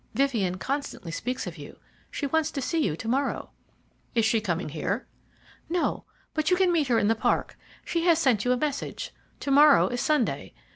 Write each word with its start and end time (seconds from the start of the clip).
Vivien 0.15 0.57
constantly 0.57 1.11
speaks 1.11 1.45
of 1.45 1.59
you. 1.59 1.77
She 2.09 2.25
wants 2.25 2.49
to 2.49 2.59
see 2.59 2.83
you 2.83 2.95
to 2.97 3.07
morrow." 3.07 3.51
"Is 4.15 4.25
she 4.25 4.41
coming 4.41 4.69
here?" 4.69 5.05
"No, 5.69 6.05
but 6.33 6.49
you 6.49 6.57
can 6.57 6.71
meet 6.71 6.87
her 6.87 6.97
in 6.97 7.07
the 7.07 7.13
park. 7.13 7.55
She 7.85 8.03
has 8.05 8.17
sent 8.17 8.43
you 8.43 8.51
a 8.51 8.57
message. 8.57 9.13
To 9.41 9.51
morrow 9.51 9.89
is 9.89 10.01
Sunday. 10.01 10.53